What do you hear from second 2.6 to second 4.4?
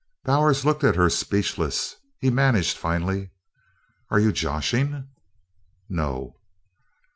finally: "Are you